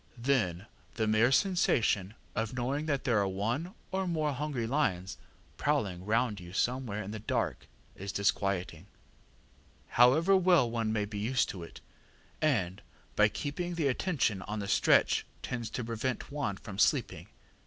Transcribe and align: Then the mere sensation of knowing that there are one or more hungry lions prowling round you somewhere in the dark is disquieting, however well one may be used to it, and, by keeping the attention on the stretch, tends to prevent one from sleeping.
Then 0.17 0.65
the 0.95 1.05
mere 1.05 1.31
sensation 1.31 2.15
of 2.33 2.55
knowing 2.55 2.87
that 2.87 3.03
there 3.03 3.19
are 3.19 3.27
one 3.27 3.75
or 3.91 4.07
more 4.07 4.33
hungry 4.33 4.65
lions 4.65 5.19
prowling 5.57 6.07
round 6.07 6.39
you 6.39 6.53
somewhere 6.53 7.03
in 7.03 7.11
the 7.11 7.19
dark 7.19 7.67
is 7.95 8.11
disquieting, 8.11 8.87
however 9.89 10.35
well 10.35 10.67
one 10.67 10.91
may 10.91 11.05
be 11.05 11.19
used 11.19 11.49
to 11.49 11.61
it, 11.61 11.81
and, 12.41 12.81
by 13.15 13.27
keeping 13.27 13.75
the 13.75 13.85
attention 13.87 14.41
on 14.41 14.57
the 14.57 14.67
stretch, 14.67 15.23
tends 15.43 15.69
to 15.69 15.83
prevent 15.85 16.31
one 16.31 16.57
from 16.57 16.79
sleeping. 16.79 17.27